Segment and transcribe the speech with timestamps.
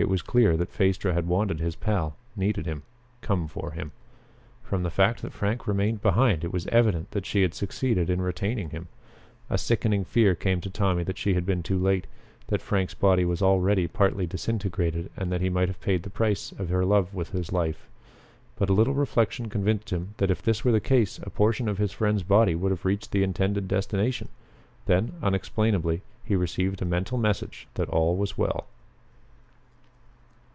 [0.00, 2.84] It was clear that Phaestra had wanted his pal, needed him
[3.20, 3.90] come for him.
[4.62, 8.22] From the fact that Frank remained behind it was evident that she had succeeded in
[8.22, 8.86] retaining him.
[9.50, 12.06] A sickening fear came to Tommy that she had been too late;
[12.46, 16.52] that Frank's body was already partly disintegrated and that he might have paid the price
[16.52, 17.88] of her love with his life.
[18.56, 21.78] But a little reflection convinced him that if this were the case a portion of
[21.78, 24.28] his friend's body would have reached the intended destination.
[24.86, 28.68] Then, unexplainably, he received a mental message that all was well.